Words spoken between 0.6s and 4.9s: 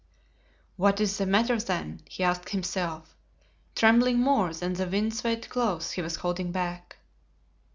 "What is the matter, then?" he asked himself, trembling more than the